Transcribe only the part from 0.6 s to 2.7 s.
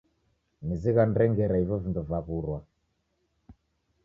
Nizighanire ngera ivo vindo vaw'urwa.